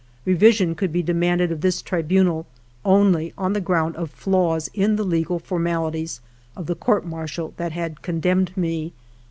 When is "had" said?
7.73-8.01